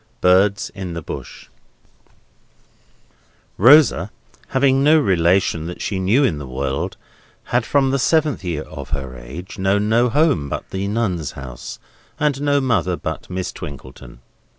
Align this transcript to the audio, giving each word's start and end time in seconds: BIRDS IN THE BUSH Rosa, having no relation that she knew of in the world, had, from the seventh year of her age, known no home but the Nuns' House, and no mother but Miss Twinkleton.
BIRDS 0.19 0.71
IN 0.73 0.95
THE 0.95 1.03
BUSH 1.03 1.47
Rosa, 3.59 4.09
having 4.47 4.83
no 4.83 4.99
relation 4.99 5.67
that 5.67 5.79
she 5.79 5.99
knew 5.99 6.21
of 6.21 6.27
in 6.27 6.37
the 6.39 6.47
world, 6.47 6.97
had, 7.53 7.67
from 7.67 7.91
the 7.91 7.99
seventh 7.99 8.43
year 8.43 8.63
of 8.63 8.89
her 8.97 9.15
age, 9.15 9.59
known 9.59 9.89
no 9.89 10.09
home 10.09 10.49
but 10.49 10.67
the 10.71 10.87
Nuns' 10.87 11.33
House, 11.33 11.77
and 12.19 12.41
no 12.41 12.59
mother 12.59 12.95
but 12.97 13.29
Miss 13.29 13.51
Twinkleton. 13.51 14.21